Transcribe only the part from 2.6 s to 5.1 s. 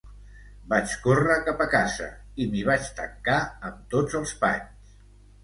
vaig tancar, amb tots els panys.